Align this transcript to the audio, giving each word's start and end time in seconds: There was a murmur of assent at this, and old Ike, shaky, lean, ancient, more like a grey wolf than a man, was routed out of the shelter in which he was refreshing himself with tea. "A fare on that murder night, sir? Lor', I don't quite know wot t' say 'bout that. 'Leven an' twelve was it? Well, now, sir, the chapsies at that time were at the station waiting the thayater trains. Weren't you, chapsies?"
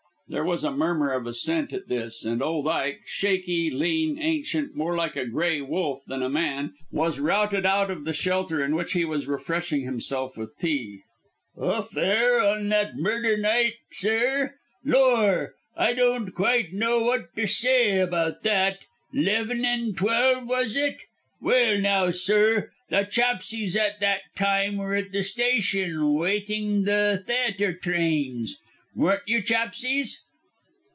There 0.33 0.45
was 0.45 0.63
a 0.63 0.71
murmur 0.71 1.11
of 1.11 1.27
assent 1.27 1.73
at 1.73 1.89
this, 1.89 2.23
and 2.23 2.41
old 2.41 2.65
Ike, 2.65 3.01
shaky, 3.05 3.69
lean, 3.69 4.17
ancient, 4.17 4.73
more 4.73 4.95
like 4.95 5.17
a 5.17 5.25
grey 5.25 5.59
wolf 5.59 6.05
than 6.07 6.23
a 6.23 6.29
man, 6.29 6.73
was 6.89 7.19
routed 7.19 7.65
out 7.65 7.91
of 7.91 8.05
the 8.05 8.13
shelter 8.13 8.63
in 8.63 8.73
which 8.73 8.93
he 8.93 9.03
was 9.03 9.27
refreshing 9.27 9.81
himself 9.81 10.37
with 10.37 10.57
tea. 10.57 11.01
"A 11.57 11.83
fare 11.83 12.39
on 12.41 12.69
that 12.69 12.95
murder 12.95 13.35
night, 13.35 13.73
sir? 13.91 14.53
Lor', 14.85 15.53
I 15.75 15.91
don't 15.93 16.33
quite 16.33 16.71
know 16.71 17.01
wot 17.01 17.35
t' 17.35 17.45
say 17.45 18.05
'bout 18.09 18.43
that. 18.43 18.85
'Leven 19.13 19.65
an' 19.65 19.95
twelve 19.95 20.47
was 20.47 20.77
it? 20.77 20.97
Well, 21.41 21.77
now, 21.77 22.09
sir, 22.11 22.71
the 22.89 23.03
chapsies 23.03 23.75
at 23.75 23.99
that 23.99 24.21
time 24.37 24.77
were 24.77 24.95
at 24.95 25.11
the 25.11 25.25
station 25.25 26.13
waiting 26.13 26.85
the 26.85 27.21
thayater 27.27 27.73
trains. 27.73 28.61
Weren't 28.93 29.23
you, 29.25 29.41
chapsies?" 29.41 30.21